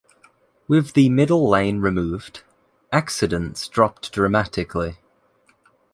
With 0.67 0.93
the 0.93 1.09
middle 1.09 1.47
lane 1.47 1.79
removed, 1.79 2.41
accidents 2.91 3.67
dropped 3.67 4.11
dramatically. 4.11 4.97